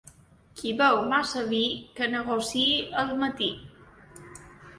[0.61, 1.59] Qui beu massa vi,
[1.99, 3.51] que negociï al matí.